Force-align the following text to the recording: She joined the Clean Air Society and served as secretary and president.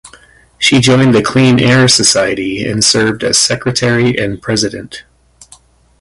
She 0.57 0.79
joined 0.79 1.13
the 1.13 1.21
Clean 1.21 1.59
Air 1.59 1.87
Society 1.87 2.65
and 2.67 2.83
served 2.83 3.23
as 3.23 3.37
secretary 3.37 4.17
and 4.17 4.41
president. 4.41 5.03